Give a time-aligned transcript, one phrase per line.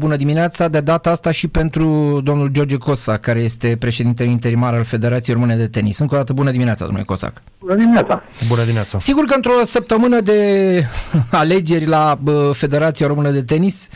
[0.00, 4.84] Bună dimineața, de data asta și pentru domnul George Cosac, care este președintele interimar al
[4.84, 5.98] Federației Române de Tenis.
[5.98, 7.42] Încă o dată bună dimineața, domnule Cosac.
[7.58, 8.22] Bună dimineața.
[8.48, 8.98] Bună dimineața.
[8.98, 10.82] Sigur că într-o săptămână de
[11.30, 12.18] alegeri la
[12.52, 13.88] Federația Română de Tenis,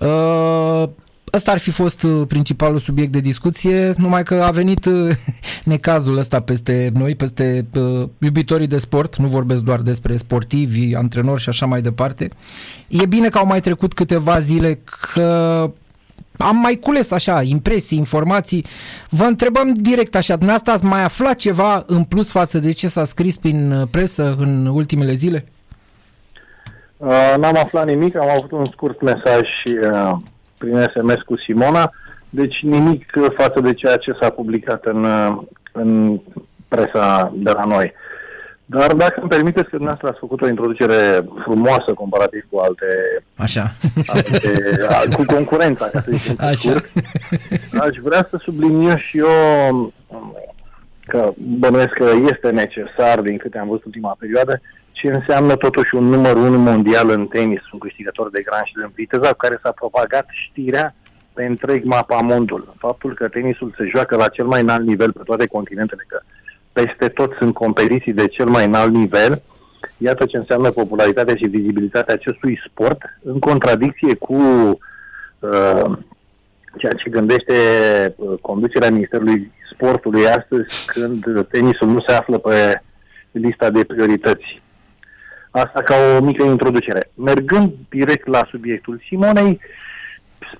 [0.00, 0.90] ă,
[1.34, 5.10] ăsta ar fi fost uh, principalul subiect de discuție, numai că a venit uh,
[5.64, 11.40] necazul ăsta peste noi, peste uh, iubitorii de sport, nu vorbesc doar despre sportivi, antrenori
[11.40, 12.30] și așa mai departe.
[12.88, 14.80] E bine că au mai trecut câteva zile
[15.12, 15.70] că
[16.38, 18.64] am mai cules așa impresii, informații.
[19.10, 23.04] Vă întrebăm direct așa, dumneavoastră ați mai aflat ceva în plus față de ce s-a
[23.04, 25.44] scris prin uh, presă în ultimele zile?
[26.96, 30.16] Uh, n-am aflat nimic, am avut un scurt mesaj și uh,
[30.58, 31.92] prin SMS cu Simona,
[32.30, 35.06] deci nimic față de ceea ce s-a publicat în,
[35.72, 36.20] în
[36.68, 37.92] presa de la noi.
[38.68, 42.86] Dar dacă îmi permiteți că dumneavoastră ați făcut o introducere frumoasă comparativ cu alte...
[43.36, 43.72] Așa.
[44.86, 46.36] alte cu concurența, ca să zicem.
[46.38, 46.56] Așa.
[46.56, 46.90] Scurt,
[47.80, 49.92] aș vrea să subliniez și eu
[51.06, 54.60] că bănuiesc că este necesar, din câte am văzut ultima perioadă,
[54.96, 59.28] ce înseamnă totuși un număr 1 mondial în tenis, un câștigător de Grand Slam viteza
[59.28, 60.94] cu care s-a propagat știrea
[61.32, 62.74] pe întreg mapa mondul.
[62.78, 66.20] Faptul că tenisul se joacă la cel mai înalt nivel pe toate continentele, că
[66.72, 69.42] peste tot sunt competiții de cel mai înalt nivel,
[69.98, 74.34] iată ce înseamnă popularitatea și vizibilitatea acestui sport, în contradicție cu
[75.38, 75.92] uh,
[76.76, 77.54] ceea ce gândește
[78.16, 82.82] uh, conducerea Ministerului Sportului astăzi, când tenisul nu se află pe
[83.30, 84.64] lista de priorități.
[85.62, 87.10] Asta ca o mică introducere.
[87.14, 89.60] Mergând direct la subiectul Simonei,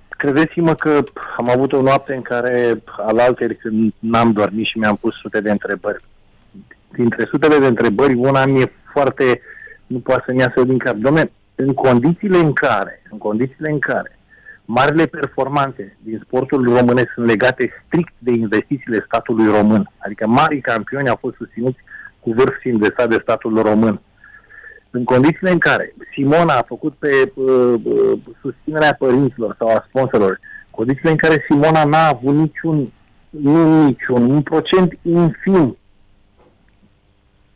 [0.08, 1.02] credeți-mă că
[1.36, 5.40] am avut o noapte în care, al alteri, când n-am dormit și mi-am pus sute
[5.40, 6.04] de întrebări.
[6.92, 9.40] Dintre sutele de întrebări, una mi-e foarte,
[9.86, 10.96] nu poate să-mi iasă din cap.
[10.96, 14.18] Dom'le, în condițiile în care, în condițiile în care
[14.64, 21.08] marile performanțe din sportul românesc sunt legate strict de investițiile statului român, adică mari campioni
[21.08, 21.78] au fost susținuți
[22.20, 24.00] cu vârf de de statul român
[24.96, 30.40] în condițiile în care Simona a făcut pe uh, uh, susținerea părinților sau a sponsorilor,
[30.70, 32.92] condițiile în care Simona n-a avut niciun,
[33.30, 35.76] nu niciun, un procent infim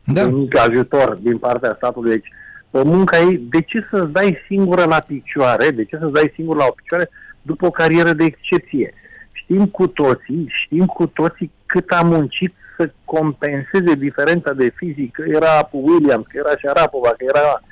[0.04, 0.24] da.
[0.24, 2.10] un mic ajutor din partea statului.
[2.10, 2.28] Deci,
[2.70, 6.56] pe munca ei, de ce să-ți dai singură la picioare, de ce să-ți dai singur
[6.56, 7.10] la o picioare
[7.42, 8.94] după o carieră de excepție?
[9.32, 15.24] Știm cu toții, știm cu toții cât a muncit să compenseze diferența de fizic, că
[15.26, 17.62] era Williams, că era Șarapova, că era...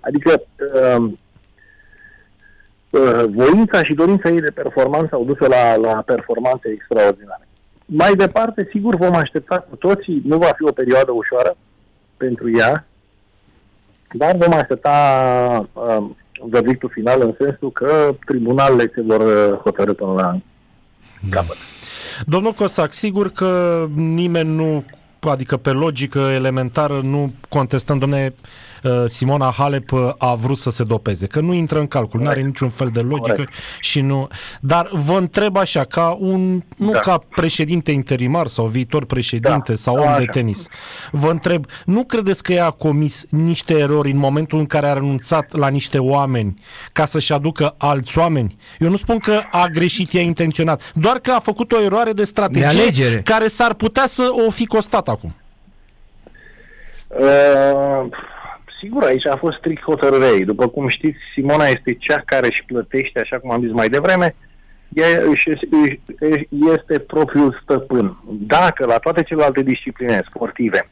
[0.00, 0.42] Adică
[0.74, 1.10] uh,
[2.90, 7.48] uh, voința și dorința ei de performanță au dus la, la performanțe extraordinare.
[7.84, 11.56] Mai departe, sigur, vom aștepta cu toții, nu va fi o perioadă ușoară
[12.16, 12.86] pentru ea,
[14.12, 14.96] dar vom aștepta
[15.72, 16.04] uh,
[16.42, 20.38] verdictul final în sensul că tribunalele se vor uh, hotărâ până la
[21.30, 21.56] capăt.
[22.26, 24.84] Domnul Cosac, sigur că nimeni nu
[25.20, 28.67] adică pe logică elementară nu contestăm, domne, Uh,
[29.06, 32.40] Simona Halep uh, a vrut să se dopeze, că nu intră în calcul, nu are
[32.40, 33.52] niciun fel de logică Corect.
[33.80, 34.28] și nu...
[34.60, 36.98] Dar vă întreb așa, ca un, nu da.
[36.98, 39.74] ca președinte interimar sau viitor președinte da.
[39.74, 40.18] sau om așa.
[40.18, 40.66] de tenis,
[41.10, 44.92] vă întreb, nu credeți că ea a comis niște erori în momentul în care a
[44.92, 46.62] renunțat la niște oameni
[46.92, 48.56] ca să-și aducă alți oameni?
[48.78, 52.24] Eu nu spun că a greșit ea intenționat, doar că a făcut o eroare de
[52.24, 55.34] strategie de care s-ar putea să o fi costat acum.
[57.08, 58.08] Uh
[58.80, 60.44] Sigur, aici a fost strict hotărârea ei.
[60.44, 64.34] După cum știți, Simona este cea care își plătește, așa cum am zis mai devreme,
[64.88, 65.06] ea
[66.72, 68.18] este propriul stăpân.
[68.30, 70.90] Dacă la toate celelalte discipline sportive,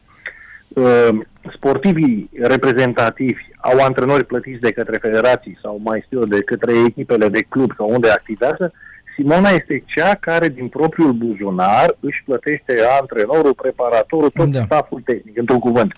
[0.69, 1.09] uh,
[1.55, 7.47] sportivii reprezentativi au antrenori plătiți de către federații sau mai știu de către echipele de
[7.49, 8.73] club sau unde activează,
[9.15, 14.63] Simona este cea care din propriul buzunar își plătește antrenorul, preparatorul, tot da.
[14.65, 15.93] staful tehnic, într-un cuvânt.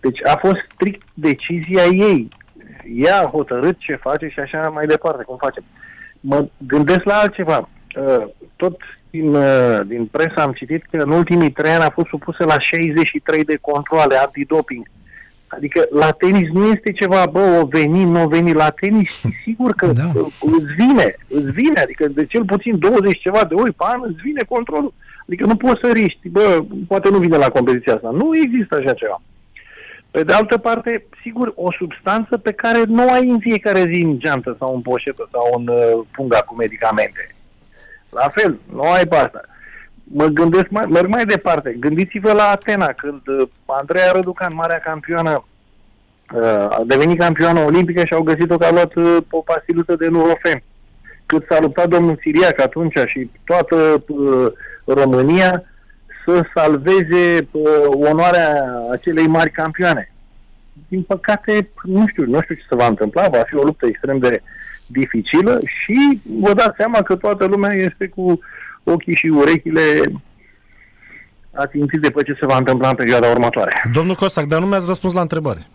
[0.00, 2.28] Deci a fost strict decizia ei.
[2.94, 5.64] Ea a hotărât ce face și așa mai departe, cum facem.
[6.20, 7.68] Mă gândesc la altceva.
[7.96, 8.26] Uh,
[8.56, 8.80] tot
[9.10, 12.58] din, uh, din presă am citit că în ultimii trei ani a fost supusă la
[12.58, 14.86] 63 de controle antidoping.
[15.48, 18.52] Adică la tenis nu este ceva, bă, o veni, nu o veni.
[18.52, 20.12] La tenis, sigur că da.
[20.40, 24.20] îți vine, îți vine, adică de cel puțin 20 ceva de ori pe an îți
[24.22, 24.92] vine controlul.
[25.26, 28.10] Adică nu poți să riști, bă, poate nu vine la competiția asta.
[28.10, 29.22] Nu există așa ceva.
[30.16, 34.18] Pe de altă parte, sigur, o substanță pe care nu ai în fiecare zi în
[34.18, 37.34] geantă sau în poșetă sau în uh, punga cu medicamente.
[38.10, 39.40] La fel, nu ai pe asta.
[40.04, 41.76] Mă gândesc, mai, merg mai departe.
[41.80, 45.44] Gândiți-vă la Atena, când uh, Andreea Răducan, marea campioană,
[46.34, 50.08] uh, a devenit campioană olimpică și au găsit-o că a luat uh, o pastiluță de
[50.08, 50.62] nurofen.
[51.26, 54.46] cât s-a luptat domnul Siriac atunci și toată uh,
[54.84, 55.64] România
[56.26, 57.62] să salveze uh,
[58.10, 60.12] onoarea acelei mari campioane.
[60.88, 64.18] Din păcate, nu știu, nu știu ce se va întâmpla, va fi o luptă extrem
[64.18, 64.42] de
[64.86, 68.40] dificilă și vă dați seama că toată lumea este cu
[68.82, 70.02] ochii și urechile
[71.50, 73.70] atințiți de pe ce se va întâmpla în perioada următoare.
[73.92, 75.66] Domnul Cosac, dar nu mi-ați răspuns la întrebare.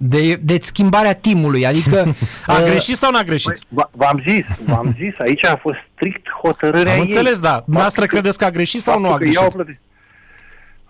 [0.00, 2.14] De, de schimbarea timului, adică...
[2.46, 3.58] a greșit sau n-a greșit?
[3.74, 7.04] Păi, v-am zis, v-am zis, aici a fost strict hotărârea Am ei.
[7.04, 7.62] înțeles, da.
[7.66, 9.54] Noastră credeți că a greșit sau nu a greșit?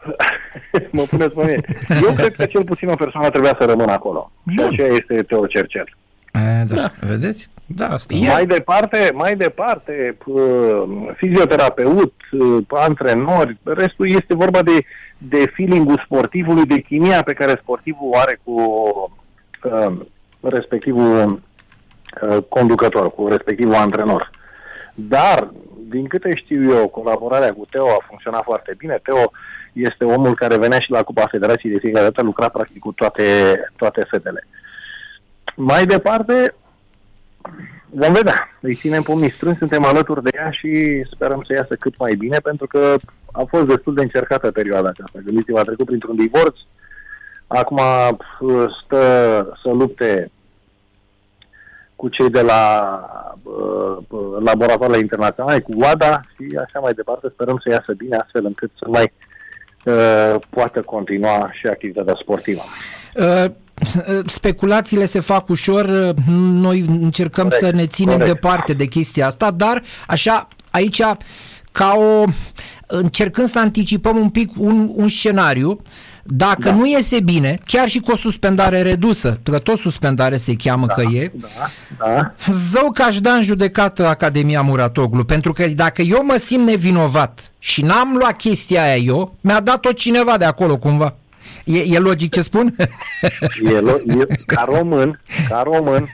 [0.90, 1.60] mă puneți pe mine.
[2.02, 4.32] Eu cred că cel puțin o persoană trebuia să rămână acolo.
[4.48, 5.96] Și aceea este Teo Cercel.
[6.38, 6.74] A, da.
[6.74, 6.92] da.
[7.00, 7.50] Vedeți?
[7.66, 8.14] Da, asta.
[8.16, 10.16] Mai departe, mai departe,
[11.16, 12.14] fizioterapeut,
[12.68, 14.78] antrenori, restul este vorba de,
[15.18, 18.52] de feeling-ul sportivului, de chimia pe care sportivul o are cu
[19.62, 19.92] uh,
[20.40, 21.42] respectivul
[22.22, 24.30] uh, conducător, cu respectivul antrenor.
[24.94, 25.50] Dar,
[25.88, 29.00] din câte știu eu, colaborarea cu Teo a funcționat foarte bine.
[29.02, 29.32] Teo
[29.72, 33.24] este omul care venea și la Cupa Federației de fiecare dată, lucra practic cu toate,
[33.76, 34.46] toate fetele.
[35.60, 36.54] Mai departe,
[37.90, 38.48] vom vedea.
[38.60, 42.38] Îi ținem pumnii strâns, suntem alături de ea și sperăm să iasă cât mai bine,
[42.38, 42.96] pentru că
[43.32, 45.18] a fost destul de încercată perioada aceasta.
[45.24, 46.56] Gândiți-vă, a trecut printr-un divorț,
[47.46, 47.80] acum
[48.84, 50.30] stă să lupte
[51.96, 52.62] cu cei de la
[53.42, 53.96] uh,
[54.44, 57.28] laboratoarele internaționale, cu WADA și așa mai departe.
[57.32, 59.12] Sperăm să iasă bine, astfel încât să mai
[59.84, 62.62] uh, poată continua și activitatea sportivă.
[63.14, 63.66] Uh
[64.26, 66.14] speculațiile se fac ușor,
[66.50, 68.32] noi încercăm corect, să ne ținem corect.
[68.32, 71.02] departe de chestia asta, dar așa, aici,
[71.72, 72.24] ca o,
[72.86, 75.80] încercând să anticipăm un pic un, un scenariu,
[76.30, 76.74] dacă da.
[76.74, 80.94] nu iese bine, chiar și cu o suspendare redusă, că tot suspendare se cheamă da,
[80.94, 81.48] că e, da,
[81.98, 82.34] da.
[82.52, 87.52] zău că aș da în judecată Academia Muratoglu, pentru că dacă eu mă simt nevinovat
[87.58, 91.14] și n-am luat chestia aia eu, mi-a dat-o cineva de acolo cumva.
[91.68, 92.74] E, e logic ce spun?
[93.62, 96.12] E, lo- e, ca român, ca român,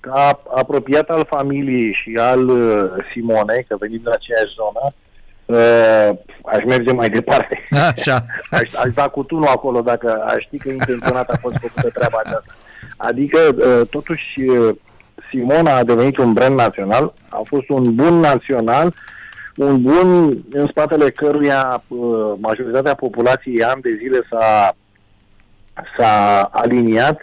[0.00, 4.94] ca apropiat al familiei și al uh, Simonei, că venim din aceeași zonă,
[5.46, 7.68] uh, aș merge mai departe.
[7.96, 8.24] Așa.
[8.50, 12.18] aș, aș da cu tunul acolo dacă aș ști că intenționat a fost făcută treaba
[12.24, 12.54] aceasta.
[12.96, 14.74] Adică, uh, totuși, uh,
[15.30, 18.94] Simona a devenit un brand național, a fost un bun național
[19.56, 24.76] un bun în spatele căruia uh, majoritatea populației ani de zile s-a,
[25.98, 27.20] s-a aliniat,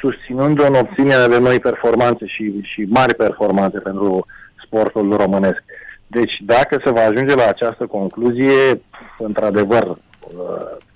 [0.00, 4.26] susținând-o în obținerea de noi performanțe și, și mari performanțe pentru
[4.64, 5.62] sportul românesc.
[6.06, 8.82] Deci, dacă se va ajunge la această concluzie,
[9.18, 9.96] într-adevăr, uh,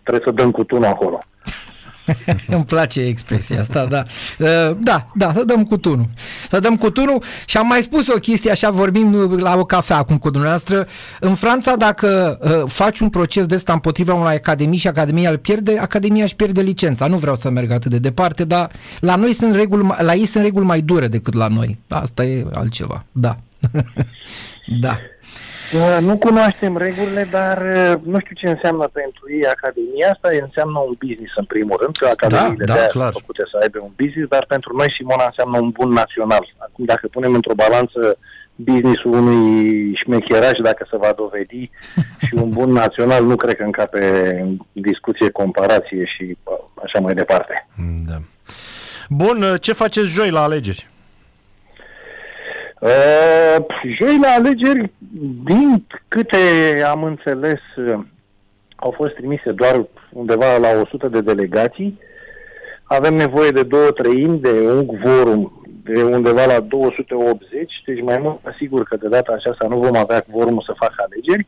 [0.02, 1.18] trebuie să dăm cu tunul acolo.
[2.56, 4.02] Îmi place expresia asta, da.
[4.38, 6.08] Uh, da, da, să dăm cu tunul.
[6.48, 9.96] Să dăm cu tunul și am mai spus o chestie, așa vorbim la o cafea
[9.96, 10.86] acum cu dumneavoastră.
[11.20, 15.38] În Franța, dacă uh, faci un proces de ăsta împotriva unei academii și academia îl
[15.38, 17.06] pierde, academia își pierde licența.
[17.06, 18.70] Nu vreau să merg atât de departe, dar
[19.00, 21.78] la noi sunt reguli, la ei sunt reguli mai dure decât la noi.
[21.88, 23.04] Asta e altceva.
[23.12, 23.36] Da.
[24.82, 24.98] da.
[25.74, 30.28] Uh, nu cunoaștem regulile, dar uh, nu știu ce înseamnă pentru ei Academia asta.
[30.46, 33.12] Înseamnă un business în primul rând, că Academiile da, da, clar.
[33.12, 36.44] făcute să aibă un business, dar pentru noi Simona înseamnă un bun național.
[36.66, 38.18] Acum, dacă punem într-o balanță
[38.54, 39.50] businessul unui
[39.94, 41.70] șmecheraj, dacă se va dovedi,
[42.24, 44.02] și un bun național, nu cred că încape
[44.42, 47.54] în discuție, comparație și uh, așa mai departe.
[48.10, 48.18] Da.
[49.08, 50.90] Bun, ce faceți joi la alegeri?
[52.82, 53.56] Uh,
[53.98, 54.92] joi la alegeri,
[55.44, 56.36] din câte
[56.86, 57.98] am înțeles, uh,
[58.76, 61.98] au fost trimise doar undeva la 100 de delegații.
[62.82, 68.46] Avem nevoie de două treimi, de un quorum de undeva la 280, deci mai mult
[68.46, 71.46] asigur că de data aceasta nu vom avea quorum să facă alegeri.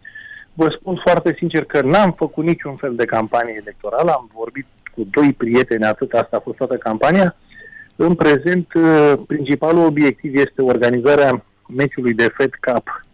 [0.52, 5.06] Vă spun foarte sincer că n-am făcut niciun fel de campanie electorală, am vorbit cu
[5.10, 7.36] doi prieteni, atât asta a fost toată campania.
[7.96, 13.04] În prezent, uh, principalul obiectiv este organizarea meciului de Fed Cup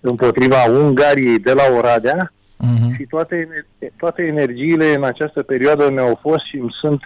[0.00, 2.32] împotriva Ungariei de la Oradea.
[2.62, 2.96] Uh-huh.
[2.96, 7.02] și toate, toate energiile în această perioadă mi-au fost și îmi sunt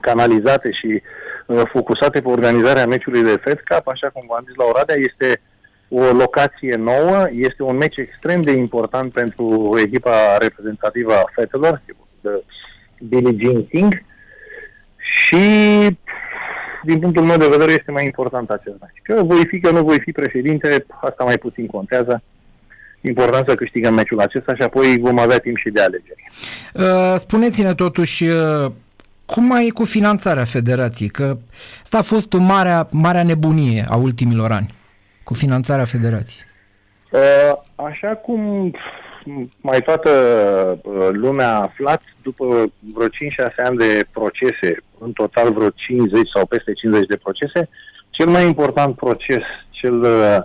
[0.00, 1.02] canalizate și
[1.46, 5.40] uh, focusate pe organizarea meciului de Fed Cup, așa cum v-am zis la Oradea, este
[5.88, 11.82] o locație nouă, este un meci extrem de important pentru echipa reprezentativă a fetelor,
[12.20, 12.44] de
[13.00, 14.02] Billie Jean King,
[15.12, 15.36] și
[16.82, 19.00] din punctul meu de vedere este mai important acest meci.
[19.02, 22.22] Că voi fi, că nu voi fi președinte, asta mai puțin contează.
[23.00, 26.30] Important să câștigăm meciul acesta și apoi vom avea timp și de alegeri.
[26.74, 28.70] Uh, spuneți-ne totuși, uh,
[29.24, 31.08] cum mai e cu finanțarea federației?
[31.08, 31.36] Că
[31.82, 34.74] asta a fost marea, marea nebunie a ultimilor ani,
[35.24, 36.44] cu finanțarea federației.
[37.10, 38.72] Uh, așa cum
[39.60, 40.10] mai toată
[40.82, 42.44] uh, lumea a aflat, după
[42.94, 43.10] vreo 5-6
[43.64, 47.68] ani de procese, în total vreo 50 sau peste 50 de procese,
[48.10, 50.38] cel mai important proces, cel uh,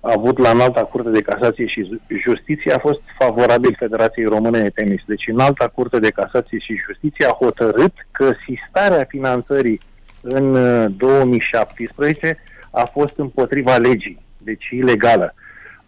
[0.00, 5.00] avut la înalta curte de casație și justiție a fost favorabil Federației Române de Tenis.
[5.06, 9.80] Deci înalta curte de casație și justiție a hotărât că sistarea finanțării
[10.20, 10.52] în
[10.96, 15.34] 2017 uh, a fost împotriva legii, deci ilegală.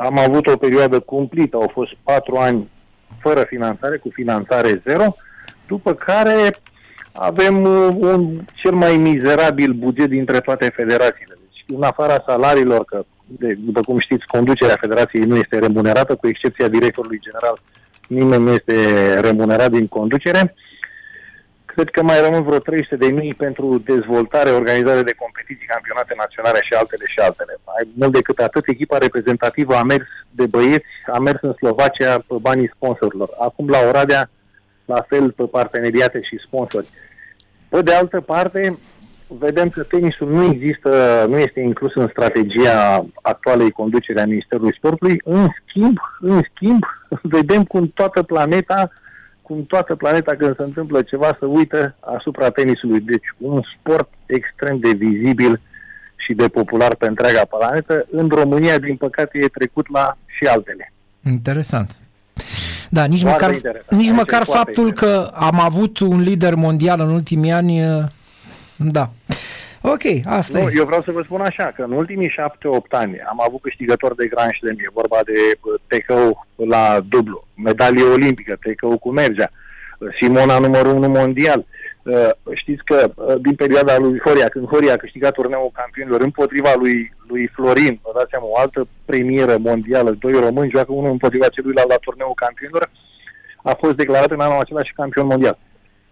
[0.04, 2.70] Am avut o perioadă cumplită, au fost patru ani
[3.18, 5.16] fără finanțare, cu finanțare zero,
[5.66, 6.56] după care
[7.12, 11.34] avem uh, un cel mai mizerabil buget dintre toate federațiile.
[11.40, 16.28] Deci, în afara salariilor, că, de, după cum știți, conducerea federației nu este remunerată, cu
[16.28, 17.56] excepția directorului general,
[18.08, 18.74] nimeni nu este
[19.20, 20.54] remunerat din conducere.
[21.74, 26.58] Cred că mai rămân vreo 300 de mii pentru dezvoltare, organizare de competiții, campionate naționale
[26.62, 27.54] și altele și altele.
[27.66, 32.34] Mai mult decât atât, echipa reprezentativă a mers de băieți, a mers în Slovacia pe
[32.40, 33.28] banii sponsorilor.
[33.38, 34.30] Acum la Oradea,
[34.84, 36.88] la fel pe parteneriate și sponsori.
[37.68, 38.78] Pe de altă parte,
[39.38, 45.20] vedem că tenisul nu există, nu este inclus în strategia actualei conducere a Ministerului Sportului.
[45.24, 46.82] În schimb, în schimb,
[47.36, 48.90] vedem cum toată planeta
[49.52, 53.00] cum toată planeta când se întâmplă ceva să uită asupra tenisului.
[53.00, 55.60] Deci un sport extrem de vizibil
[56.16, 58.06] și de popular pe întreaga planetă.
[58.10, 60.92] În România, din păcate, e trecut la și altele.
[61.24, 61.90] Interesant.
[62.90, 64.00] Da, nici foarte măcar, interesant.
[64.00, 65.30] nici măcar faptul interesant.
[65.30, 67.80] că am avut un lider mondial în ultimii ani,
[68.76, 69.10] da.
[69.82, 70.72] Ok, asta nu, e.
[70.76, 74.26] Eu vreau să vă spun așa, că în ultimii șapte-opt ani am avut câștigători de
[74.26, 75.38] Grand Slam, e vorba de
[75.86, 79.50] TKO la dublu, medalie olimpică, TKO cu Mergea,
[80.20, 81.64] Simona numărul 1 mondial.
[82.02, 86.72] Uh, știți că uh, din perioada lui Horia, când Horia a câștigat turneul campionilor împotriva
[86.78, 91.48] lui, lui Florin, vă dați seama, o altă premieră mondială, doi români joacă unul împotriva
[91.48, 92.90] celuilalt la turneul campionilor,
[93.62, 95.58] a fost declarat în anul acela și campion mondial.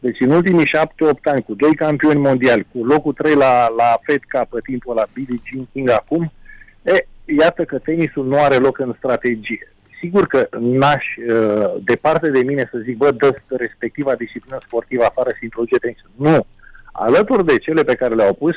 [0.01, 4.21] Deci în ultimii șapte-opt ani, cu doi campioni mondiali, cu locul trei la, la Fed
[4.33, 6.33] Cup pe timpul la Billie Jean King acum,
[6.83, 7.07] e,
[7.39, 9.73] iată că tenisul nu are loc în strategie.
[10.01, 15.31] Sigur că n-aș, uh, departe de mine să zic, bă, dă respectiva disciplină sportivă afară
[15.37, 16.11] și introduce tenisul.
[16.17, 16.47] Nu.
[16.93, 18.55] Alături de cele pe care le-au pus,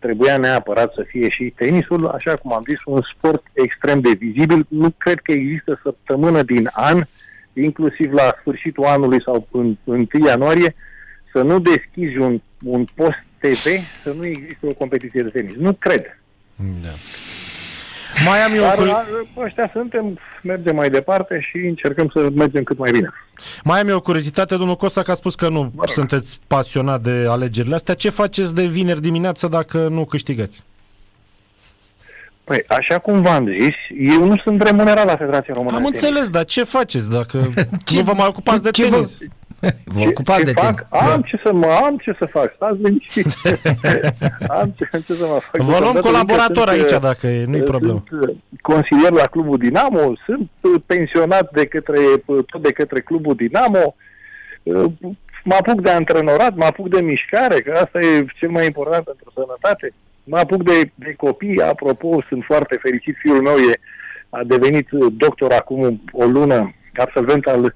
[0.00, 4.66] trebuia neapărat să fie și tenisul, așa cum am zis, un sport extrem de vizibil.
[4.68, 7.04] Nu cred că există săptămână din an uh,
[7.52, 10.74] inclusiv la sfârșitul anului sau în, în 1 ianuarie,
[11.32, 13.66] să nu deschizi un, un post TV,
[14.02, 15.56] să nu există o competiție de tenis.
[15.56, 16.18] Nu cred.
[16.82, 16.88] Da.
[18.26, 18.62] Mai am eu...
[18.62, 19.06] Dar
[19.36, 23.12] ăștia suntem, mergem mai departe și încercăm să mergem cât mai bine.
[23.64, 27.00] Mai am eu o curiozitate, domnul Costa, că a spus că nu Bă, sunteți pasionat
[27.00, 27.94] de alegerile astea.
[27.94, 30.62] Ce faceți de vineri dimineață dacă nu câștigați?
[32.44, 33.74] Păi, așa cum v-am zis,
[34.12, 37.38] eu nu sunt remunerat la Federația Română Am înțeles, dar ce faceți dacă
[37.84, 39.18] ce, nu vă mai ocupați de ce tenis?
[39.60, 40.88] Vă, vă ocupați ce, de fac?
[40.88, 41.02] Tenis.
[41.02, 41.26] Am da.
[41.26, 43.26] ce să mă, am ce să fac, stați liniștit.
[44.60, 45.60] am ce, ce să mă fac.
[45.60, 48.02] Vă luăm colaborator sunt, aici dacă e, nu-i problemă.
[48.08, 53.00] Sunt uh, consilier la clubul Dinamo, sunt uh, pensionat de către, uh, tot de către
[53.00, 53.94] clubul Dinamo,
[55.44, 59.32] mă apuc de antrenorat, mă apuc de mișcare, că asta e cel mai important pentru
[59.34, 63.72] sănătate mă apuc de, de copii, apropo, sunt foarte fericit, fiul meu e,
[64.30, 67.74] a devenit doctor acum o lună, absolvent al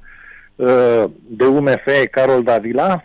[0.56, 3.04] uh, de UMF Carol Davila,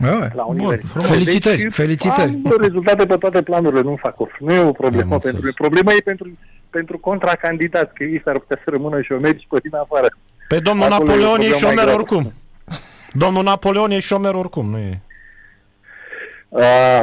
[0.00, 1.06] Oh, la universitate.
[1.06, 2.30] Felicitări, deci, felicitări.
[2.44, 4.30] Am rezultate pe toate planurile, nu fac of.
[4.38, 6.38] Nu e o problemă am pentru Problema e pentru,
[6.70, 10.06] pentru contracandidați, că ei s-ar putea să rămână șomeri și pe tine afară.
[10.48, 12.32] Pe domnul Acolo Napoleon e șomer oricum.
[13.12, 15.00] Domnul Napoleon e șomer oricum, nu e?
[16.48, 17.02] Uh,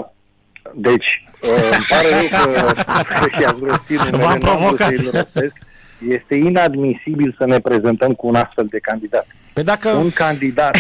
[0.73, 4.91] deci, uh, îmi pare rău că i-ați rostit V-am provocat.
[6.09, 9.27] Este inadmisibil să ne prezentăm cu un astfel de candidat.
[9.53, 9.89] Pe dacă...
[9.89, 10.77] Un candidat.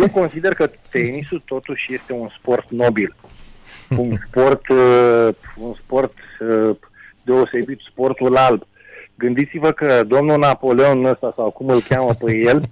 [0.00, 3.14] eu consider că tenisul totuși este un sport nobil.
[3.96, 6.76] Un sport, uh, un sport uh,
[7.22, 8.66] deosebit, sportul alb.
[9.14, 12.62] Gândiți-vă că domnul Napoleon ăsta, sau cum îl cheamă pe el,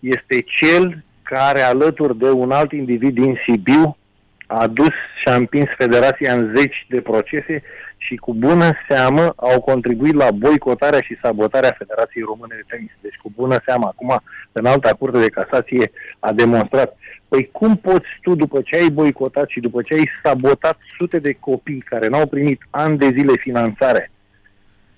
[0.00, 3.96] este cel care alături de un alt individ din Sibiu
[4.52, 7.62] a dus și a împins federația în zeci de procese
[7.96, 12.90] și cu bună seamă au contribuit la boicotarea și sabotarea Federației Române de Tenis.
[13.00, 14.20] Deci cu bună seamă, acum
[14.52, 16.96] în alta curte de casație a demonstrat.
[17.28, 21.32] Păi cum poți tu, după ce ai boicotat și după ce ai sabotat sute de
[21.32, 24.10] copii care n-au primit ani de zile finanțare,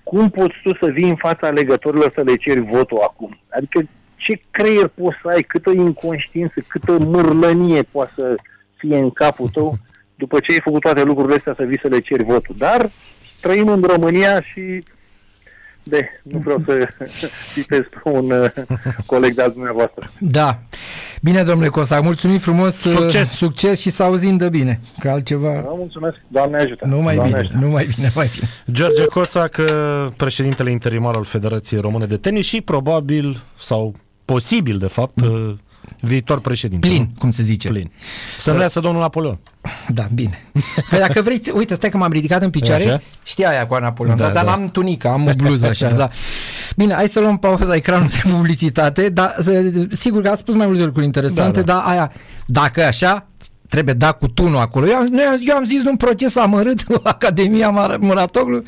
[0.03, 3.39] cum poți tu să vii în fața alegătorilor să le ceri votul acum?
[3.49, 8.35] Adică ce creier poți să ai, câtă inconștiință, câtă mârlănie poate să
[8.87, 9.77] fie în capul tău,
[10.23, 12.55] după ce ai făcut toate lucrurile astea, să vii să le ceri votul.
[12.57, 12.89] Dar
[13.41, 14.83] trăim în România și
[15.83, 16.87] de, nu vreau să
[17.53, 18.51] citesc pe un uh,
[19.05, 20.11] coleg de-al dumneavoastră.
[20.19, 20.59] Da.
[21.21, 22.83] Bine, domnule Cosac, mulțumim frumos.
[22.83, 23.29] Uh, Succes!
[23.29, 24.79] Succes și să auzim de bine.
[24.99, 25.51] Că altceva...
[25.51, 26.21] Da, mulțumesc.
[26.27, 26.85] Doamne ajută.
[26.87, 27.65] Nu mai Doamne bine, ajută.
[27.65, 28.47] nu mai bine, mai bine.
[28.71, 34.87] George Cosac, uh, președintele interimar al Federației Române de Tenis și probabil, sau posibil de
[34.87, 35.53] fapt, uh,
[35.99, 36.87] viitor președinte.
[36.87, 37.09] Plin, nu?
[37.19, 37.67] cum se zice.
[37.69, 37.91] Plin.
[38.37, 39.37] Să nu iasă domnul Napoleon.
[39.87, 40.39] Da, bine.
[40.89, 42.83] Păi dacă vreți, uite, stai că m-am ridicat în picioare.
[42.83, 43.01] Așa?
[43.23, 44.49] Știi aia cu Napoleon, Da, da, dar da.
[44.49, 46.09] n-am tunica, am o bluză așa, da.
[46.75, 50.67] Bine, hai să luăm pauza ecranul de publicitate, dar să- sigur că a spus mai
[50.67, 51.73] multe lucruri interesante, Da, da.
[51.73, 52.11] dar aia,
[52.45, 53.27] dacă așa,
[53.73, 54.87] trebuie dat cu tunul acolo.
[54.87, 58.63] Eu am, noi am- eu am zis un proces amărât cu Academia Mar- Muratoglu.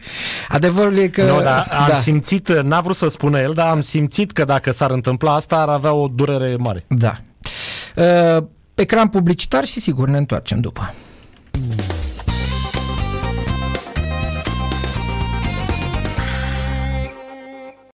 [0.50, 1.24] Adevărul e că...
[1.24, 1.95] Nu, dar am da.
[1.95, 5.67] simțit, n-a vrut să spună el, dar am simțit că dacă s-ar întâmpla asta, ar
[5.69, 6.85] avea o durere mare.
[6.88, 7.13] Da.
[7.95, 8.43] Uh,
[8.75, 10.93] ecran publicitar și sigur ne întoarcem după.